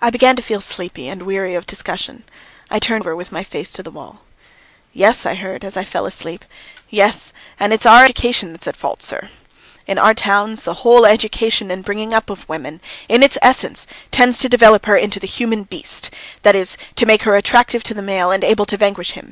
[0.00, 2.22] I began to feel sleepy and weary of discussion.
[2.70, 4.20] I turned over with my face to the wall.
[4.92, 6.44] "Yes," I heard as I fell asleep
[6.88, 9.30] "yes, and it's our education that's at fault, sir.
[9.84, 14.38] In our towns, the whole education and bringing up of women in its essence tends
[14.38, 16.12] to develop her into the human beast
[16.42, 19.30] that is, to make her attractive to the male and able to vanquish him.